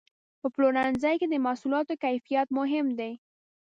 په 0.41 0.47
پلورنځي 0.53 1.13
کې 1.19 1.27
د 1.29 1.35
محصولاتو 1.45 1.93
کیفیت 2.03 2.47
مهم 2.59 2.87
دی. 2.99 3.13